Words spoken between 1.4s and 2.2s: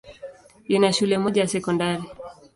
ya sekondari.